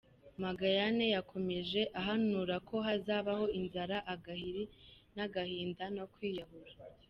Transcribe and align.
Magayane 0.43 1.05
yakomeje 1.15 1.81
ahanura 1.99 2.55
ko 2.67 2.75
hazabaho 2.87 3.45
inzara, 3.59 3.97
agahiri 4.13 4.63
n’agahinda 5.15 5.85
no 5.97 6.05
kwiyahura. 6.13 6.73